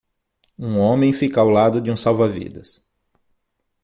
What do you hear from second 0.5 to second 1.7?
Um homem fica ao